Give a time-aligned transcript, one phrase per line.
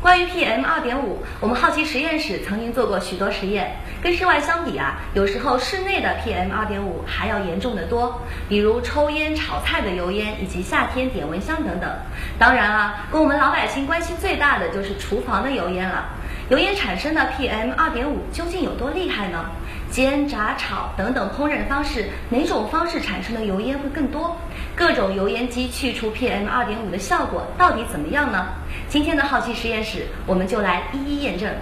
[0.00, 3.76] 关于 PM 二点五，我们好奇实验室曾经做过许多实验。
[4.00, 11.90] 跟室外相比啊，有时候室内的 PM 二点五还要严重的多，比如抽烟、炒菜的油烟，以及夏天点蚊香等等。
[12.38, 16.04] 当然啊，跟我们老百姓关系最大的就是厨房的油烟了。
[16.50, 19.44] 油烟产生的 PM 二点五究竟有多厉害呢？
[19.90, 24.34] 煎、炸、炒等等烹饪方式，哪种方式产生的油烟会更多？
[24.74, 28.46] 各种油烟机去除 PM 二点五的效果到底怎么样呢？
[28.88, 31.52] 今天的好奇实验室，我们就来一一验证。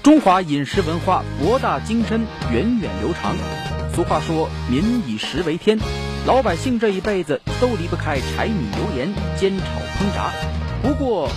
[0.00, 3.34] 中华饮食文化博大精深、源远流长。
[3.92, 5.76] 俗话说“民以食为天”，
[6.24, 9.64] 老百姓这一辈子都离不开柴米油盐、煎炒
[9.98, 10.30] 烹炸。
[10.82, 11.28] 不过，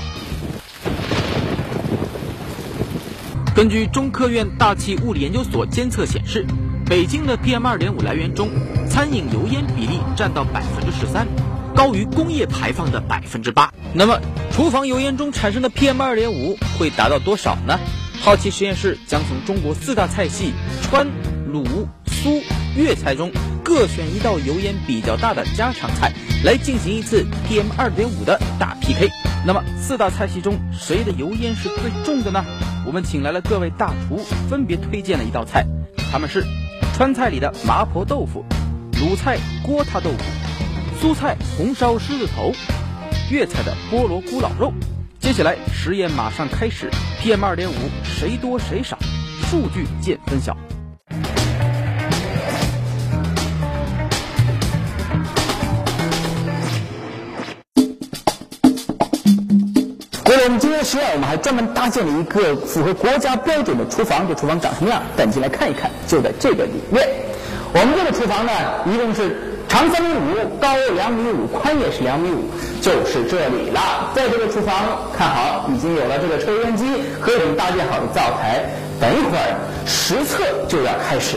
[3.57, 6.45] 根据中科院大气物理研究所监测显示，
[6.85, 8.51] 北京的 PM 二点五来源中，
[8.87, 11.27] 餐饮油烟比例占到百分之十三，
[11.75, 13.73] 高于工业排放的百分之八。
[13.95, 17.79] 那么，厨房油烟中产生的 PM 二点五会达到多少呢？
[18.21, 21.07] 好奇实验室将从中国四大菜系川、
[21.51, 21.65] 鲁、
[22.05, 22.43] 苏、
[22.75, 23.31] 粤菜中
[23.63, 29.09] 各选一道油烟比较大的家常菜，来进行一次 PM 二点五的大 PK。
[29.47, 32.45] 那么，四大菜系中谁的油烟是最重的呢？
[32.87, 34.17] 我们请来了各位大厨，
[34.49, 35.67] 分别推荐了一道菜，
[36.09, 36.41] 他们是
[36.95, 38.45] 川菜里的麻婆豆腐、
[39.01, 40.23] 鲁菜锅塌豆腐、
[41.01, 42.53] 苏菜红烧狮子头、
[43.29, 44.71] 粤菜的菠萝咕老肉。
[45.19, 46.89] 接下来实验马上开始
[47.21, 47.73] ，PM 二点五
[48.05, 48.97] 谁多谁少？
[49.49, 50.55] 数据见分晓。
[60.47, 64.25] 我们今天实验，我们还专门搭建了一个符合国家标准的厨房。
[64.29, 65.03] 这厨房长什么样？
[65.17, 65.91] 带你进来看一看。
[66.07, 67.05] 就在这个里面，
[67.73, 68.53] 我们这个厨房呢，
[68.85, 72.47] 一共是长三米五，高两米五，宽也是两米五，
[72.81, 74.13] 就是这里了。
[74.15, 74.73] 在这个厨房，
[75.17, 76.85] 看好，已经有了这个抽油烟机
[77.19, 78.63] 和我们搭建好的灶台。
[79.01, 81.35] 等一会儿实测就要开始。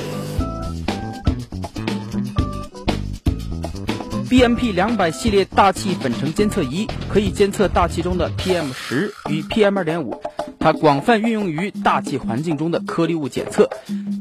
[4.30, 10.22] BMP 两百系列大气粉尘监测仪可以监测大气中的 PM 十与 PM 二点五，
[10.60, 13.68] 它广泛运用于大气环境中的颗粒物检测，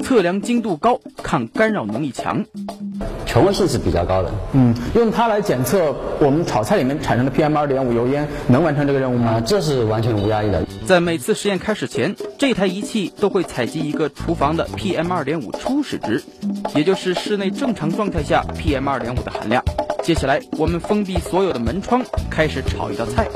[0.04, 2.44] 测量精度高，抗干扰能力强。
[3.28, 4.32] 权威性是比较高的。
[4.54, 9.34] 嗯，用它来检测我们炒菜里面产生的 PM 二点五油烟，能完成这个任务吗？
[9.34, 10.66] 啊，这是完全无压力的。
[10.88, 16.24] 在每次实验开始前，这台仪器都会采集一个厨房的 PM 二点五初始值，
[16.74, 19.64] 也就是室内正常状态下 PM 二点五的含量。
[20.02, 23.28] 接下来，我们封闭所有的门窗，开始炒一道菜。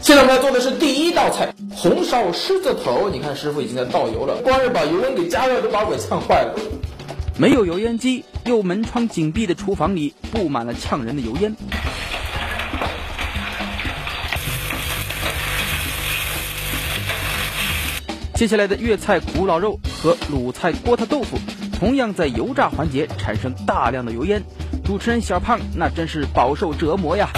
[0.00, 3.10] 现在我们要做的是第一道菜——红烧狮子头。
[3.10, 6.54] 你看，师傅已经在倒油了，光是把油温给加热，都把我给呛坏了。
[7.36, 11.54] 没有油烟机又门窗紧闭的厨房里，布满了呛人的油烟。
[18.36, 21.38] 接下来的粤菜古老肉和鲁菜锅塌豆腐，
[21.72, 24.42] 同样在油炸环节产生大量的油烟。
[24.84, 27.30] 主持人小胖那真是饱受折磨呀！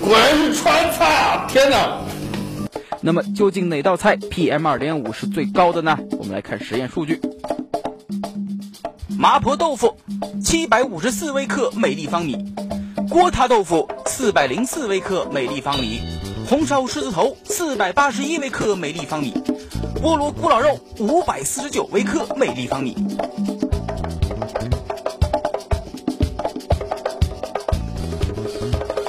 [0.00, 1.46] 果然是川菜啊！
[1.46, 1.98] 天哪！
[3.02, 5.98] 那么究竟哪道菜 PM 二点五是最高的呢？
[6.12, 7.20] 我们来看实验数据。
[9.18, 9.94] 麻婆豆腐
[10.42, 12.54] 七百五十四微克每立方米，
[13.10, 16.00] 锅塌豆腐四百零四微克每立方米，
[16.48, 19.34] 红烧狮子头四百八十一微克每立方米，
[20.00, 22.96] 菠萝咕老肉五百四十九微克每立方米。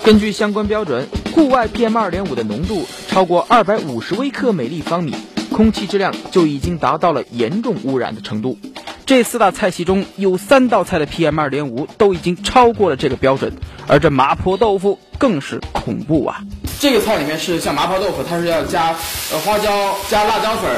[0.04, 5.14] 根据相关标准，户外 PM 二点五的浓度超过二百五十微克每立方米，
[5.52, 8.58] 空气质量就已经达到了严重污染的程度。
[9.06, 13.54] 这四大菜系中有三道菜的 PM 二点五都已经超过了这个标准，
[13.88, 16.42] 而这麻婆豆腐更是恐怖啊！
[16.80, 18.96] 这个菜里面是像麻婆豆腐，它是要加
[19.32, 20.72] 呃花椒、加辣椒粉、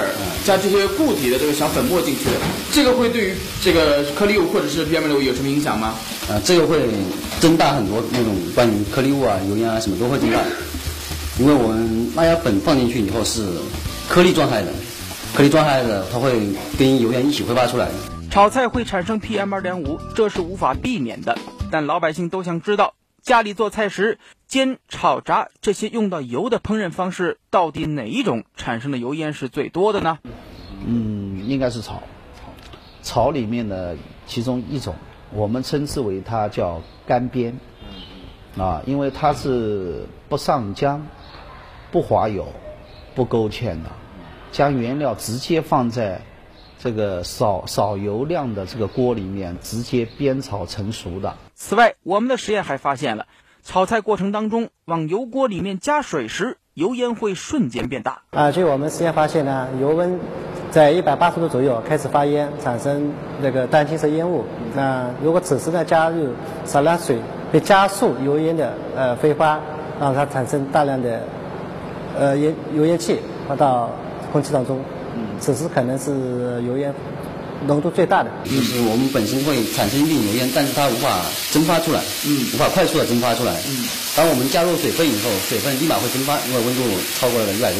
[0.45, 2.31] 加这些固体的这个小粉末进去的。
[2.71, 5.95] 这个会对于这个颗粒物或者是 PM 二点五有什么影响吗？
[6.29, 6.87] 啊，这个会
[7.41, 10.39] 增大很多那种关于颗粒物啊、油烟啊什么都会增大，
[11.37, 13.45] 因为我们辣椒粉放进去以后是
[14.07, 14.71] 颗粒状态的，
[15.35, 16.31] 颗粒状态的它会
[16.77, 17.93] 跟油烟一起挥发出来的。
[18.31, 21.37] 炒菜会产生 PM 二点五，这是无法避免的。
[21.71, 24.17] 但老百姓都想知道，家里做菜时
[24.47, 30.19] 煎、炒、炸这些用到油的烹饪方式，到底哪一种产生的油烟是最多的呢？
[30.85, 32.01] 嗯，应该是炒，
[33.03, 33.95] 炒里面的
[34.25, 34.95] 其中一种
[35.31, 37.53] 我们称之为它叫干煸，
[38.57, 41.01] 啊，因为它是不上浆、
[41.91, 42.47] 不滑油、
[43.13, 43.89] 不勾芡的，
[44.51, 46.21] 将原料直接放在
[46.81, 51.35] 这个少少油量的这个锅里面直接煸炒成熟的。
[51.53, 53.27] 此外，我们的实验还发现了，
[53.63, 58.21] 炒菜过程当中往油锅里面加水时，油烟会瞬间变大。
[58.31, 60.19] 啊，据我们实验发现呢，油温
[60.71, 63.11] 在一百八十度左右开始发烟，产生
[63.41, 64.45] 那个淡青色烟雾。
[64.73, 66.29] 那如果此时呢加入
[66.63, 67.19] 少量水，
[67.51, 69.59] 会加速油烟的呃挥发，
[69.99, 71.23] 让它产生大量的
[72.17, 73.91] 呃烟油烟气发到
[74.31, 74.79] 空气当中。
[75.39, 76.93] 此时可能是油烟
[77.67, 78.29] 浓度最大的。
[78.45, 81.21] 就是我们本身会产生一定油烟，但是它无法
[81.51, 83.87] 蒸发出来，嗯，无法快速的蒸发出来，嗯。
[84.15, 86.81] 当我们加入水分以后，水分立马会蒸发，因为温度
[87.19, 87.77] 超过了一百度，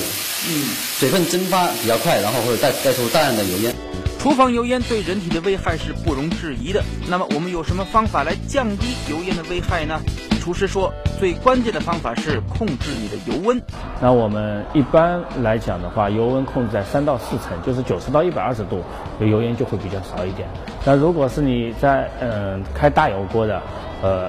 [0.48, 3.76] 嗯，水分蒸发比较快，然后会带带出大量的油烟。
[4.20, 6.84] 厨房油烟对人体的危害是不容置疑的。
[7.08, 10.00] 那么我们有什么方法来降低油烟的危害呢？
[10.50, 13.62] 厨师说，最关键的方法是控制你的油温。
[14.02, 18.82] 那我们一般来讲的话，油温控制在三到四成，就是九十到一百二十度，
[19.20, 20.48] 油烟就会比较少一点。
[20.84, 23.62] 那如果是你在嗯开大油锅的，
[24.02, 24.28] 呃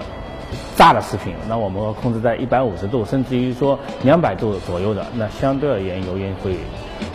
[0.76, 6.54] 炸的食品，那我们控制在一百五十度，甚至于说两百度左右的，那相对而言油烟会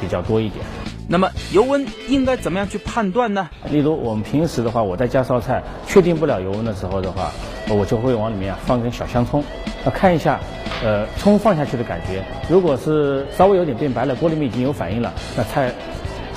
[0.02, 0.66] 比较多一点。
[1.08, 3.48] 那么油温应该怎么样去判断呢？
[3.70, 7.30] 例如我们平时的话，我在家烧菜，确定不了油温的时候的话，
[7.70, 9.44] 我就会往里面放根小香葱，
[9.84, 10.40] 那看一下，
[10.84, 15.72] 呃，葱放下去的感觉，如果是稍微有点变白了，锅里面已经有反应了，那菜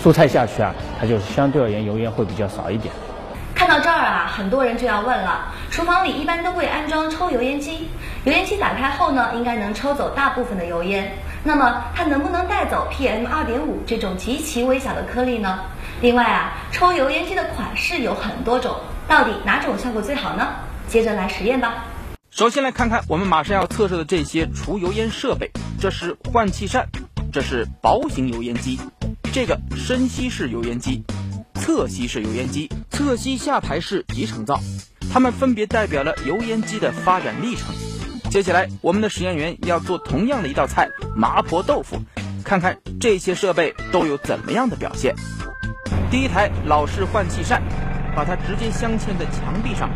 [0.03, 2.93] 蔬菜下去啊，它就相对而言油烟会比较少一点。
[3.55, 7.89] 看到这儿啊，很多人就要问了：厨房里一般都会安装抽油烟机，
[8.25, 11.13] 油烟机打开后呢，应该能抽走大部分的油烟。
[11.45, 15.59] 那么它能不能带走 PM 二点五这种极其微小的颗粒呢？
[16.01, 18.75] 另外啊，抽油烟机的款式有很多种，
[19.09, 20.47] 到底哪种效果最好呢？
[20.89, 21.85] 接着来实验吧。
[22.31, 25.51] 首先来看看我们马上要测试的这些除油烟设备，
[25.81, 26.89] 这是换气扇，
[27.33, 28.79] 这是薄型油烟机，
[29.33, 31.05] 这个深吸式油烟机。
[31.55, 34.59] 侧吸式油烟机、侧吸下排式集成灶，
[35.13, 37.75] 它们分别代表了油烟机的发展历程。
[38.31, 42.01] 接下来，我们的实验员要做同样的一道菜——麻婆豆腐，
[42.45, 45.15] 看看这些设备都有怎么样的表现。
[46.11, 47.63] 第一台老式换气扇，
[48.19, 49.89] 把它直接镶嵌在墙壁上，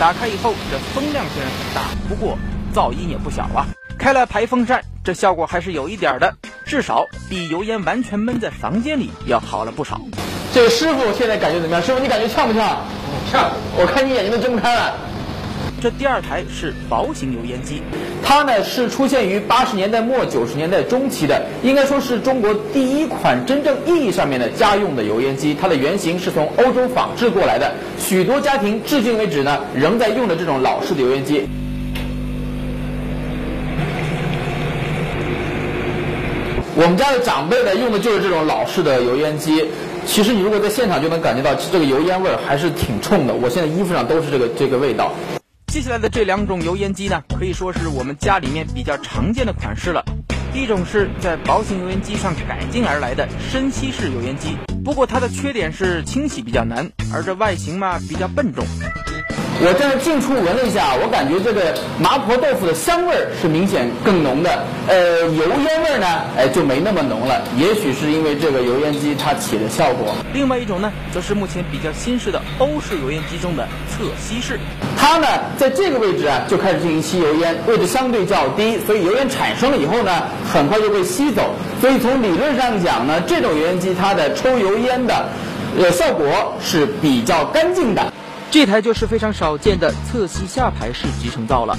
[0.00, 2.38] 打开以后，这风量虽然很大，不过
[2.74, 3.66] 噪音也不小啊。
[3.98, 6.34] 开了排风扇，这效果还是有一点的，
[6.64, 10.00] 至少比油烟完全闷在房间里要好了不少。
[10.54, 11.84] 这个师傅现在感觉怎么样？
[11.84, 12.78] 师傅，你感觉呛不呛？
[13.30, 13.50] 呛！
[13.76, 14.94] 我看你眼睛都睁不开了。
[15.80, 17.80] 这第二台是薄型油烟机，
[18.20, 25.54] 它呢是出现于八十年代末九十年代中期的，应该说是中国第一款真正意义上面的家用的油烟机。
[25.54, 31.48] 它的原型是从欧洲仿制过来的，许多家庭至今为止呢仍在用的这种老式的油烟机。
[36.74, 39.64] 我们家的长辈呢用的就是这种老式的油烟机。
[40.06, 43.34] 其实你如果在现场就能感觉到其实这个油烟味儿还是挺冲的。
[43.34, 45.12] 我现在衣服上都是这个这个味道。
[45.78, 50.04] 接下来的这两种油烟机呢，可以说是我们家里面比较常见的款式了。
[50.52, 58.66] 一种是在薄型油烟机上改进而来的深吸式油烟机，不过它的缺点是清洗比较难，而这外形嘛比较笨重。
[59.60, 67.42] 我这样近处闻了一下，我感觉这个麻婆豆腐的香味儿是明显更浓的，呃，油烟味儿呢，哎就没那么浓了。
[67.56, 70.14] 也许是因为这个油烟机它起的效果。
[70.32, 74.60] 另外一种呢，则是目前比较新式的欧式油烟机中的侧吸式，
[74.96, 81.56] 它呢在这个位置啊就开始进行吸油烟，位置相对较低，所以油烟产生了以后呢，很快就被吸走。
[81.80, 85.28] 所以从理论上讲呢，这种油烟机它的抽油烟的，
[85.80, 88.12] 呃效果是比较干净的。
[88.50, 91.76] 这台就是非常少见的侧吸下排式集成灶了。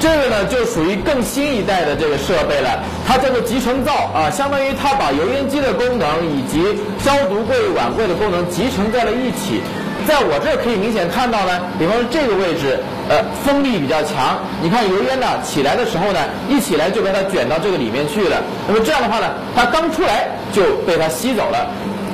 [0.00, 6.64] 这个呢，就属于更新一代的这个设备了，它叫做集成灶啊，相当于它把油烟机的功能以及
[7.04, 9.60] 消毒柜、碗柜的功能集成在了一起。
[10.08, 18.42] 在我这可以明显看到呢，比方说这个位置，呃，风力比较强，你看油烟呢起来的时候呢，一起来就被它卷到这个里面去了。
[18.66, 21.68] 那么这样的话呢，它刚出来就被它吸走了。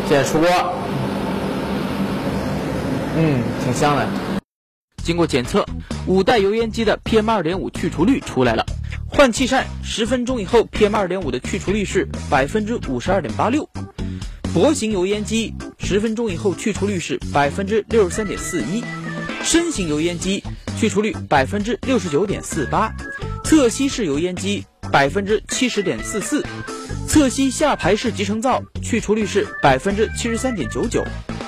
[0.09, 0.49] 现在出锅。
[3.19, 4.07] 嗯，挺香的。
[5.03, 5.65] 经过检测，
[6.07, 8.67] 五代油烟机的 PM 二点五去除率出来了。
[9.09, 13.67] 换气扇十分钟以后，PM 二点五的去除率是百分之五十二点八六。
[14.53, 18.85] 薄型油烟机十分钟以后去除率是百分之六十三点四一。
[19.43, 20.43] 深型油烟机
[20.79, 22.93] 去除率百分之六十九点四八。
[23.45, 26.45] 侧吸式油烟机百分之七十点四四。
[27.07, 31.03] 侧吸下排式集成灶去除率是百分之七十三点九九。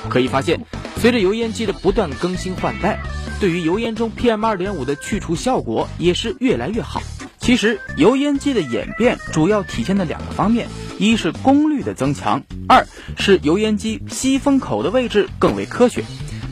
[0.09, 0.59] 可以发现。
[1.00, 2.99] 随着油烟机的不断更新换代，
[3.38, 7.00] 对于油烟中 PM2.5 的去除效果也是越来越好。
[7.38, 12.85] 其实，油烟机的演变主要体现在两个方面：一是功率的增强，二
[13.17, 16.05] 是油烟机吸风口的位置更为科学。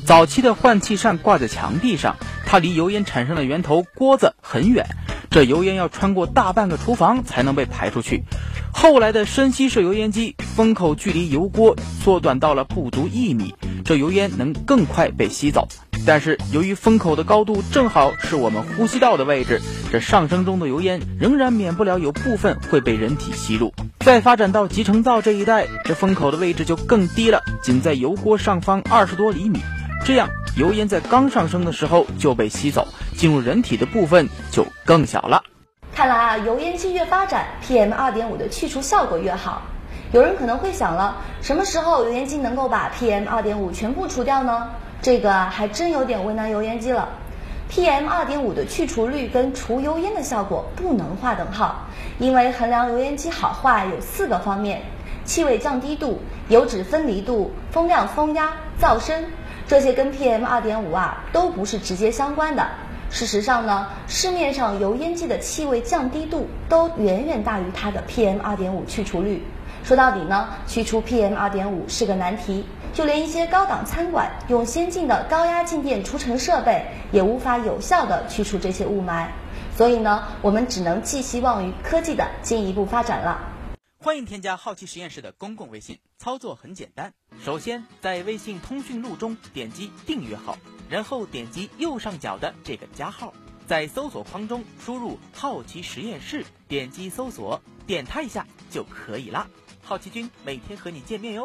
[0.07, 4.87] 早期的换气扇挂在墙壁上，它离油烟产生的源头锅子很远，
[5.29, 8.23] 这油烟要穿过大半个厨房才能被排出去。
[8.73, 13.55] 后来的深吸式油烟机，风口距离油锅缩短到了不足一米，
[13.87, 15.69] 这油烟能更快被吸走。
[16.05, 23.73] 但是由于风口的高度正好是我们呼吸道的位置，这上升中的油烟仍然免不了有部分会被人体吸入。
[24.01, 29.61] 再发展到集成灶这一代，这风口的位置就更低了，仅在油锅上方二十多厘米。
[30.05, 35.43] 这样，油烟在刚上升的时候就被吸走，进入人体的部分就更小了。
[35.93, 39.63] 看来啊，油烟机越发展，PM 二点五的去除效果越好。
[40.13, 44.69] 有人可能会想了，什么时候油烟机能够把 PM 二点五全部除掉呢？
[45.03, 47.09] 这个还真有点为难油烟机了。
[47.69, 51.87] PM 二点五的去除率跟除油烟的效果不能划等号，
[52.19, 54.83] 因为衡量油烟机好坏有四个方面：
[55.25, 59.25] 气味降低度、油脂分离度、风量、风压、噪声。
[59.67, 62.65] 这些跟 PM 二点五啊都不是直接相关的。
[63.11, 69.43] 事实上呢，市面上油烟机的气味降低度都远远大于它的 PM 二点五去除率。
[69.87, 79.29] 说到底呢，去除 PM 二点五是个难题，就连一些高档餐馆用先进的高压静电除尘设备，也无法有效的去除这些雾霾。
[79.77, 83.39] 所以呢，我们只能寄希望于科技的进一步发展了。
[83.99, 87.13] 欢迎添加好奇实验室的公共微信，操作很简单。
[87.45, 90.59] 首先在微信通讯录中点击订阅号，
[90.91, 93.33] 然后点击右上角的这个加号，
[93.69, 99.47] 在搜索框中输入“好奇实验室”，点击搜索，点它一下就可以了。
[99.89, 101.45] 好奇君每天和你见面哟。